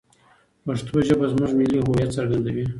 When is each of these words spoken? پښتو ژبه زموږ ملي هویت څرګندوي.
پښتو 0.65 0.97
ژبه 1.07 1.25
زموږ 1.31 1.51
ملي 1.59 1.77
هویت 1.85 2.09
څرګندوي. 2.17 2.65